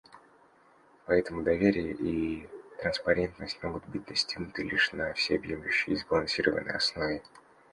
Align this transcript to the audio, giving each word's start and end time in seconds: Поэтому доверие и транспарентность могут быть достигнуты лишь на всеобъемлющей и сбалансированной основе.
Поэтому 1.05 1.43
доверие 1.43 1.93
и 1.93 2.49
транспарентность 2.81 3.61
могут 3.61 3.85
быть 3.85 4.03
достигнуты 4.05 4.63
лишь 4.63 4.91
на 4.93 5.13
всеобъемлющей 5.13 5.93
и 5.93 5.95
сбалансированной 5.95 6.73
основе. 6.73 7.21